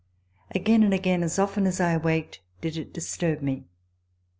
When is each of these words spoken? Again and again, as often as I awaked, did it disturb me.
Again 0.55 0.81
and 0.81 0.95
again, 0.95 1.21
as 1.21 1.37
often 1.37 1.67
as 1.67 1.79
I 1.79 1.91
awaked, 1.91 2.41
did 2.59 2.75
it 2.75 2.91
disturb 2.91 3.43
me. 3.43 3.65